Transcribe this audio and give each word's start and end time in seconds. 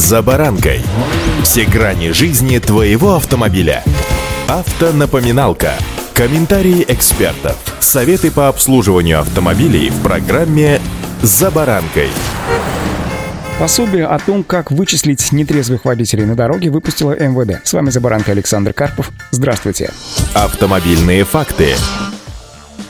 «За 0.00 0.22
баранкой». 0.22 0.80
Все 1.42 1.66
грани 1.66 2.12
жизни 2.12 2.58
твоего 2.58 3.16
автомобиля. 3.16 3.84
Автонапоминалка. 4.48 5.74
Комментарии 6.14 6.86
экспертов. 6.88 7.58
Советы 7.80 8.30
по 8.30 8.48
обслуживанию 8.48 9.20
автомобилей 9.20 9.90
в 9.90 10.02
программе 10.02 10.80
«За 11.20 11.50
баранкой». 11.50 12.08
Пособие 13.58 14.06
о 14.06 14.18
том, 14.18 14.42
как 14.42 14.70
вычислить 14.70 15.32
нетрезвых 15.32 15.84
водителей 15.84 16.24
на 16.24 16.34
дороге, 16.34 16.70
выпустила 16.70 17.12
МВД. 17.12 17.60
С 17.62 17.74
вами 17.74 17.90
«За 17.90 18.00
баранкой» 18.00 18.32
Александр 18.32 18.72
Карпов. 18.72 19.10
Здравствуйте. 19.32 19.92
Автомобильные 20.32 21.24
факты. 21.24 21.74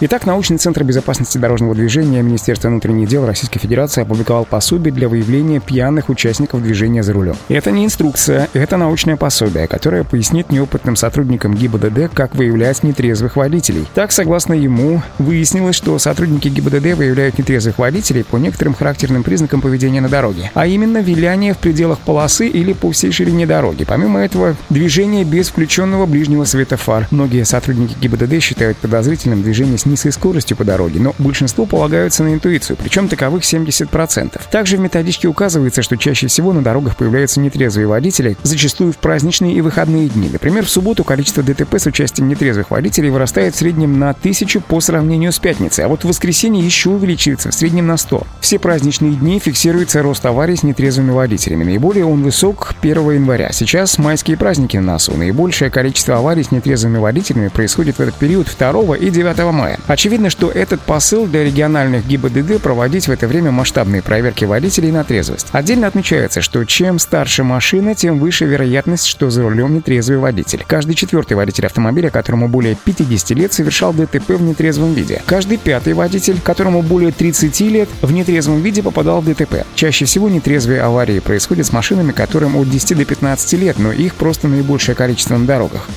Итак, 0.01 0.27
научный 0.27 0.59
центр 0.59 0.85
безопасности 0.85 1.39
дорожного 1.39 1.75
движения 1.75 2.23
Министерства 2.23 2.69
внутренних 2.69 3.09
дел 3.09 3.27
Российской 3.27 3.59
Федерации 3.59 4.03
опубликовал 4.03 4.45
пособие 4.45 4.95
для 4.95 5.09
выявления 5.09 5.61
пьяных 5.61 6.09
участников 6.09 6.63
движения 6.63 7.03
за 7.03 7.13
рулем. 7.13 7.37
Это 7.49 7.71
не 7.71 7.85
инструкция, 7.85 8.49
это 8.53 8.77
научное 8.77 9.17
пособие, 9.17 9.67
которое 9.67 10.05
пояснит 10.05 10.51
неопытным 10.51 10.97
сотрудникам 10.97 11.55
ГИБДД, 11.55 12.15
как 12.15 12.35
выявлять 12.35 12.83
нетрезвых 12.83 13.37
водителей. 13.37 13.87
Так, 13.95 14.13
согласно 14.13 14.55
ему, 14.55 15.03
выяснилось, 15.19 15.77
что 15.77 15.99
сотрудники 15.99 16.49
ГИБДД 16.49 16.95
выявляют 16.97 17.39
нетрезвых 17.39 17.79
водителей 17.79 18.25
по 18.25 18.37
некоторым 18.37 18.75
характерным 18.75 19.23
признакам 19.23 19.61
поведения 19.61 20.01
на 20.01 20.09
дороге, 20.09 20.51
а 20.55 20.67
именно 20.67 20.99
виляние 20.99 21.55
в 21.55 21.59
пределах 21.59 21.99
полосы 21.99 22.47
или 22.47 22.73
по 22.73 22.91
всей 22.93 23.13
ширине 23.13 23.47
дороги. 23.47 23.85
Помимо 23.85 24.21
этого, 24.21 24.57
движение 24.69 25.25
без 25.25 25.49
включенного 25.49 26.07
ближнего 26.07 26.45
света 26.45 26.77
фар. 26.77 27.09
Многие 27.11 27.45
сотрудники 27.45 27.97
ГИБДД 28.01 28.41
считают 28.41 28.79
подозрительным 28.79 29.43
движение 29.43 29.79
с 29.81 29.87
низкой 29.87 30.11
скоростью 30.11 30.57
по 30.57 30.65
дороге, 30.65 31.01
но 31.01 31.15
большинство 31.19 31.67
полагаются 31.67 32.23
на 32.25 32.35
интуицию, 32.35 32.77
причем 32.77 33.09
таковых 33.09 33.43
70%. 33.43 34.41
Также 34.51 34.77
в 34.77 34.81
методичке 34.81 35.29
указывается, 35.29 35.83
что 35.83 35.97
чаще 35.97 36.27
всего 36.27 36.53
на 36.53 36.63
дорогах 36.63 36.97
появляются 36.97 37.41
нетрезвые 37.41 37.87
водители, 37.87 38.37
зачастую 38.43 38.93
в 38.93 38.99
праздничные 38.99 39.55
и 39.55 39.61
выходные 39.61 40.09
дни. 40.09 40.29
Например, 40.33 40.65
в 40.65 40.71
субботу 40.71 41.05
количество 41.05 41.43
ДТП 41.43 41.75
с 41.75 41.87
участием 41.87 42.29
нетрезвых 42.29 42.71
водителей 42.71 43.11
вырастает 43.11 43.55
в 43.55 43.59
среднем 43.59 43.99
на 43.99 44.11
1000 44.11 44.61
по 44.61 44.81
сравнению 44.81 45.33
с 45.33 45.39
пятницей, 45.39 45.85
а 45.85 45.89
вот 45.89 46.05
в 46.05 46.09
воскресенье 46.09 46.65
еще 46.65 46.91
увеличивается 46.91 47.51
в 47.51 47.55
среднем 47.55 47.87
на 47.87 47.97
100. 47.97 48.27
Все 48.41 48.59
праздничные 48.59 49.13
дни 49.13 49.39
фиксируется 49.39 50.03
рост 50.03 50.25
аварий 50.27 50.57
с 50.57 50.63
нетрезвыми 50.63 51.11
водителями. 51.11 51.65
Наиболее 51.65 52.05
он 52.05 52.23
высок 52.23 52.75
1 52.81 53.11
января. 53.13 53.51
Сейчас 53.53 53.99
майские 53.99 54.37
праздники 54.37 54.77
на 54.77 54.93
носу. 54.93 55.17
Наибольшее 55.17 55.71
количество 55.71 56.17
аварий 56.17 56.43
с 56.43 56.51
нетрезвыми 56.51 56.99
водителями 56.99 57.49
происходит 57.49 57.97
в 57.97 58.01
этот 58.01 58.15
период 58.17 58.49
2 58.59 58.97
и 58.97 59.11
9 59.11 59.53
мая. 59.53 59.70
Очевидно, 59.87 60.31
что 60.31 60.51
этот 60.51 60.81
посыл 60.81 61.27
для 61.27 61.45
региональных 61.45 62.07
ГИБДД 62.07 62.61
проводить 62.63 63.09
в 63.09 63.11
это 63.11 63.27
время 63.29 63.51
масштабные 63.51 64.03
проверки 64.03 64.45
водителей 64.45 64.91
на 64.91 65.05
трезвость. 65.05 65.49
Отдельно 65.53 65.87
отмечается, 65.87 66.41
что 66.41 66.65
чем 66.65 66.99
старше 66.99 67.45
машина, 67.45 67.95
тем 67.95 68.19
выше 68.19 68.45
вероятность, 68.45 69.07
что 69.07 69.31
за 69.31 69.43
рулем 69.43 69.75
нетрезвый 69.75 70.19
водитель. 70.19 70.65
Каждый 70.67 70.95
четвертый 70.95 71.35
водитель 71.35 71.67
автомобиля, 71.67 72.11
которому 72.11 72.49
более 72.49 72.75
50 72.75 73.31
лет, 73.31 73.53
совершал 73.53 73.93
ДТП 73.93 74.31
в 74.31 74.43
нетрезвом 74.43 74.95
виде. 74.95 75.23
Каждый 75.27 75.59
пятый 75.59 75.93
водитель, 75.93 76.41
которому 76.41 76.83
более 76.83 77.13
30 77.13 77.61
лет, 77.63 77.89
в 78.03 78.13
нетрезвом 78.13 78.61
виде 78.61 78.83
попадал 78.83 79.21
в 79.21 79.25
ДТП. 79.27 79.65
Чаще 79.75 80.05
всего 80.05 80.29
нетрезвые 80.29 80.83
аварии 80.83 81.21
происходят 81.21 81.67
с 81.67 81.73
машинами, 81.73 82.13
которым 82.13 82.57
от 82.57 82.69
10 82.69 82.97
до 82.97 83.05
15 83.05 83.53
лет, 83.55 83.79
но 83.79 83.93
их 83.93 84.15
просто 84.15 84.49
наибольшее 84.49 84.95
количество 84.95 85.37
на 85.37 85.47
дорогах. 85.47 85.89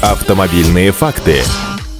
Автомобильные 0.00 0.92
факты. 0.92 1.42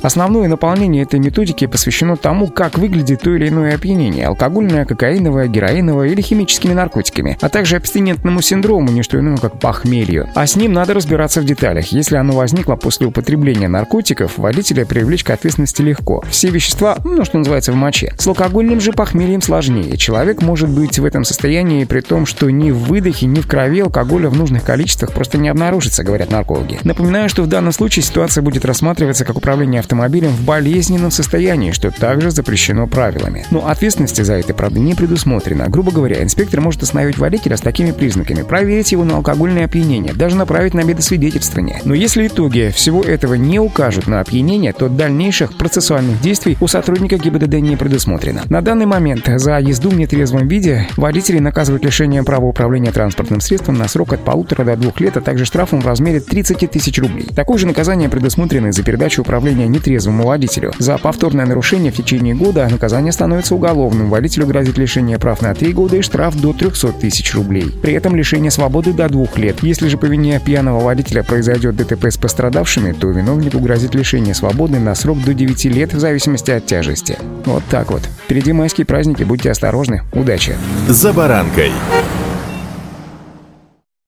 Основное 0.04 0.48
наполнение 0.48 1.04
этой 1.04 1.18
методики 1.18 1.66
посвящено 1.66 2.18
тому, 2.18 2.48
как 2.48 2.76
выглядит 2.76 3.22
то 3.22 3.34
или 3.34 3.48
иное 3.48 3.74
опьянение– 3.74 4.26
алкогольное, 4.28 4.84
кокаиновое, 4.84 5.46
героиновое 5.46 6.08
или 6.08 6.20
химическими 6.20 6.74
наркотиками, 6.74 7.38
а 7.40 7.48
также 7.48 7.76
абстинентному 7.76 8.42
синдрому, 8.42 8.90
не 8.90 9.02
что 9.02 9.18
иное, 9.18 9.38
как 9.38 9.58
похмелью. 9.58 10.28
А 10.34 10.46
с 10.46 10.56
ним 10.56 10.74
надо 10.74 10.92
разбираться 10.92 11.40
в 11.40 11.46
деталях. 11.46 11.86
Если 11.86 12.16
оно 12.16 12.34
возникло 12.34 12.76
после 12.76 13.06
употребления 13.06 13.66
наркотиков, 13.66 14.36
водителя 14.36 14.84
привлечь 14.84 15.24
к 15.24 15.30
ответственности 15.30 15.80
легко. 15.80 16.22
Все 16.28 16.50
вещества, 16.50 16.98
ну, 17.02 17.24
что 17.24 17.38
называется, 17.38 17.72
в 17.72 17.76
моче. 17.76 18.12
С 18.18 18.26
алкогольным 18.26 18.82
же 18.82 18.92
похмельем 18.92 19.40
сложнее. 19.40 19.96
Человек 19.96 20.42
может 20.42 20.68
быть 20.68 20.98
в 20.98 21.04
этом 21.06 21.24
состоянии 21.24 21.84
при 21.84 22.02
том, 22.02 22.26
что 22.26 22.50
ни 22.50 22.72
в 22.72 22.76
выдохе, 22.76 23.24
ни 23.24 23.40
в 23.40 23.46
крови 23.46 23.80
алкоголя 23.80 24.28
в 24.28 24.36
нужных 24.36 24.64
количествах 24.64 25.12
просто 25.12 25.38
не 25.38 25.48
обнаружится, 25.48 26.04
говорят 26.04 26.30
наркологи. 26.30 26.78
Напоминаю, 26.84 27.30
что 27.30 27.42
в 27.42 27.46
данном 27.46 27.72
случае 27.72 28.02
ситуация 28.02 28.42
будет 28.42 28.66
рассматриваться 28.66 29.24
как 29.24 29.38
управление 29.38 29.80
автомобилем 29.80 29.93
автомобилем 29.94 30.30
в 30.30 30.44
болезненном 30.44 31.12
состоянии, 31.12 31.70
что 31.70 31.92
также 31.92 32.32
запрещено 32.32 32.88
правилами. 32.88 33.46
Но 33.52 33.68
ответственности 33.68 34.22
за 34.22 34.34
это, 34.34 34.52
правда, 34.52 34.80
не 34.80 34.94
предусмотрено. 34.94 35.68
Грубо 35.68 35.92
говоря, 35.92 36.20
инспектор 36.20 36.60
может 36.60 36.82
остановить 36.82 37.16
водителя 37.16 37.56
с 37.56 37.60
такими 37.60 37.92
признаками, 37.92 38.42
проверить 38.42 38.90
его 38.90 39.04
на 39.04 39.16
алкогольное 39.16 39.66
опьянение, 39.66 40.12
даже 40.12 40.34
направить 40.34 40.74
на 40.74 40.80
медосвидетельствование. 40.80 41.80
Но 41.84 41.94
если 41.94 42.26
итоги 42.26 42.72
всего 42.74 43.04
этого 43.04 43.34
не 43.34 43.60
укажут 43.60 44.08
на 44.08 44.20
опьянение, 44.20 44.72
то 44.72 44.88
дальнейших 44.88 45.56
процессуальных 45.56 46.20
действий 46.20 46.56
у 46.60 46.66
сотрудника 46.66 47.16
ГИБДД 47.16 47.54
не 47.60 47.76
предусмотрено. 47.76 48.42
На 48.48 48.62
данный 48.62 48.86
момент 48.86 49.28
за 49.36 49.60
езду 49.60 49.90
в 49.90 49.96
нетрезвом 49.96 50.48
виде 50.48 50.88
водителей 50.96 51.38
наказывают 51.38 51.84
лишением 51.84 52.24
права 52.24 52.46
управления 52.46 52.90
транспортным 52.90 53.40
средством 53.40 53.76
на 53.76 53.86
срок 53.86 54.12
от 54.12 54.24
полутора 54.24 54.64
до 54.64 54.76
двух 54.76 54.98
лет, 55.00 55.16
а 55.16 55.20
также 55.20 55.44
штрафом 55.44 55.80
в 55.80 55.86
размере 55.86 56.18
30 56.18 56.68
тысяч 56.68 56.98
рублей. 56.98 57.28
Такое 57.34 57.58
же 57.58 57.68
наказание 57.68 58.08
предусмотрено 58.08 58.72
за 58.72 58.82
передачу 58.82 59.22
управления 59.22 59.68
не 59.68 59.83
нетрезвому 59.84 60.26
водителю. 60.26 60.72
За 60.78 60.96
повторное 60.98 61.46
нарушение 61.46 61.92
в 61.92 61.96
течение 61.96 62.34
года 62.34 62.66
наказание 62.70 63.12
становится 63.12 63.54
уголовным. 63.54 64.10
Водителю 64.10 64.46
грозит 64.46 64.78
лишение 64.78 65.18
прав 65.18 65.42
на 65.42 65.54
3 65.54 65.72
года 65.72 65.96
и 65.96 66.02
штраф 66.02 66.40
до 66.40 66.52
300 66.52 66.92
тысяч 66.92 67.34
рублей. 67.34 67.70
При 67.82 67.92
этом 67.92 68.16
лишение 68.16 68.50
свободы 68.50 68.92
до 68.92 69.08
2 69.08 69.26
лет. 69.36 69.62
Если 69.62 69.88
же 69.88 69.98
по 69.98 70.06
вине 70.06 70.40
пьяного 70.44 70.80
водителя 70.80 71.22
произойдет 71.22 71.76
ДТП 71.76 72.06
с 72.06 72.16
пострадавшими, 72.16 72.92
то 72.92 73.08
виновнику 73.10 73.58
грозит 73.58 73.94
лишение 73.94 74.34
свободы 74.34 74.78
на 74.78 74.94
срок 74.94 75.22
до 75.22 75.34
9 75.34 75.64
лет 75.66 75.92
в 75.92 75.98
зависимости 75.98 76.50
от 76.50 76.66
тяжести. 76.66 77.18
Вот 77.44 77.62
так 77.68 77.90
вот. 77.90 78.02
Впереди 78.24 78.52
майские 78.52 78.86
праздники, 78.86 79.22
будьте 79.22 79.50
осторожны. 79.50 80.02
Удачи! 80.12 80.56
За 80.88 81.12
баранкой. 81.12 81.72